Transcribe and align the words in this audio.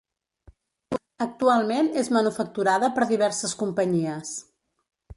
Actualment 1.25 1.91
és 2.05 2.11
manufacturada 2.17 2.93
per 2.99 3.09
diverses 3.15 3.57
companyies. 3.63 4.37